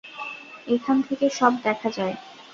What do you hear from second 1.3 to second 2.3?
সব দেখা যায়।